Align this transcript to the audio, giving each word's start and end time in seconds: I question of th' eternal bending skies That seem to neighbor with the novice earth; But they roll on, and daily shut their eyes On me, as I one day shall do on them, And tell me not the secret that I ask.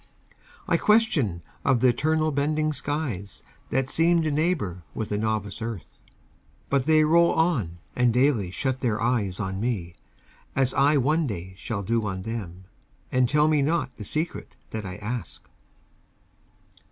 I 0.67 0.77
question 0.77 1.43
of 1.63 1.79
th' 1.79 1.83
eternal 1.83 2.31
bending 2.31 2.73
skies 2.73 3.43
That 3.69 3.91
seem 3.91 4.23
to 4.23 4.31
neighbor 4.31 4.81
with 4.95 5.09
the 5.09 5.17
novice 5.19 5.61
earth; 5.61 5.99
But 6.71 6.87
they 6.87 7.03
roll 7.03 7.33
on, 7.33 7.77
and 7.95 8.11
daily 8.11 8.49
shut 8.49 8.79
their 8.79 8.99
eyes 8.99 9.39
On 9.39 9.59
me, 9.61 9.93
as 10.55 10.73
I 10.73 10.97
one 10.97 11.27
day 11.27 11.53
shall 11.55 11.83
do 11.83 12.07
on 12.07 12.23
them, 12.23 12.63
And 13.11 13.29
tell 13.29 13.47
me 13.47 13.61
not 13.61 13.95
the 13.97 14.03
secret 14.03 14.55
that 14.71 14.87
I 14.87 14.95
ask. 14.95 15.47